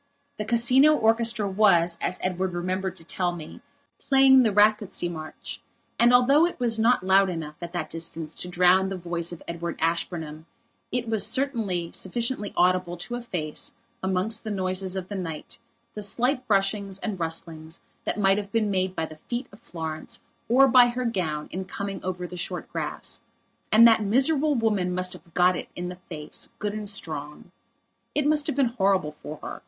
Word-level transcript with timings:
The 0.37 0.45
Casino 0.45 0.95
orchestra 0.95 1.47
was, 1.47 1.99
as 2.01 2.17
Edward 2.23 2.53
remembered 2.53 2.95
to 2.95 3.03
tell 3.05 3.35
me, 3.35 3.61
playing 3.99 4.41
the 4.41 4.51
Rakocsy 4.51 5.07
march, 5.09 5.61
and 5.99 6.11
although 6.11 6.47
it 6.47 6.59
was 6.59 6.79
not 6.79 7.05
loud 7.05 7.29
enough, 7.29 7.57
at 7.61 7.71
that 7.73 7.91
distance, 7.91 8.33
to 8.33 8.47
drown 8.47 8.87
the 8.87 8.97
voice 8.97 9.31
of 9.31 9.43
Edward 9.47 9.77
Ashburnham 9.79 10.47
it 10.91 11.07
was 11.07 11.27
certainly 11.27 11.91
sufficiently 11.91 12.51
audible 12.57 12.97
to 12.97 13.13
efface, 13.13 13.73
amongst 14.01 14.43
the 14.43 14.49
noises 14.49 14.95
of 14.95 15.07
the 15.07 15.13
night, 15.13 15.59
the 15.93 16.01
slight 16.01 16.47
brushings 16.47 16.97
and 16.97 17.19
rustlings 17.19 17.81
that 18.03 18.19
might 18.19 18.39
have 18.39 18.51
been 18.51 18.71
made 18.71 18.95
by 18.95 19.05
the 19.05 19.17
feet 19.17 19.45
of 19.51 19.59
Florence 19.59 20.21
or 20.49 20.67
by 20.67 20.87
her 20.87 21.05
gown 21.05 21.47
in 21.51 21.63
coming 21.63 22.03
over 22.03 22.25
the 22.25 22.37
short 22.37 22.67
grass. 22.73 23.21
And 23.71 23.87
that 23.87 24.01
miserable 24.01 24.55
woman 24.55 24.95
must 24.95 25.13
have 25.13 25.31
got 25.35 25.55
it 25.55 25.69
in 25.75 25.89
the 25.89 25.99
face, 26.09 26.49
good 26.57 26.73
and 26.73 26.89
strong. 26.89 27.51
It 28.15 28.25
must 28.25 28.47
have 28.47 28.55
been 28.55 28.65
horrible 28.65 29.11
for 29.11 29.37
her. 29.43 29.59